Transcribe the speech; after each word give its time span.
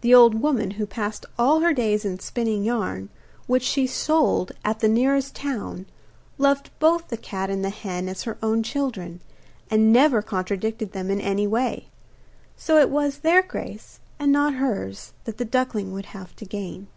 The 0.00 0.12
old 0.12 0.42
woman, 0.42 0.72
who 0.72 0.86
passed 0.86 1.24
all 1.38 1.60
her 1.60 1.72
days 1.72 2.04
in 2.04 2.18
spinning 2.18 2.64
yarn, 2.64 3.10
which 3.46 3.62
she 3.62 3.86
sold 3.86 4.50
at 4.64 4.80
the 4.80 4.88
nearest 4.88 5.36
town, 5.36 5.86
loved 6.36 6.70
both 6.80 7.06
the 7.06 7.16
cat 7.16 7.48
and 7.48 7.64
the 7.64 7.70
hen 7.70 8.08
as 8.08 8.24
her 8.24 8.36
own 8.42 8.64
children, 8.64 9.20
and 9.70 9.92
never 9.92 10.20
contradicted 10.20 10.90
them 10.90 11.12
in 11.12 11.20
any 11.20 11.46
way; 11.46 11.86
so 12.56 12.76
it 12.80 12.90
was 12.90 13.18
their 13.18 13.40
grace, 13.40 14.00
and 14.18 14.32
not 14.32 14.54
hers, 14.54 15.12
that 15.26 15.38
the 15.38 15.44
duckling 15.44 15.92
would 15.92 16.06
have 16.06 16.34
to 16.34 16.44
gain. 16.44 16.88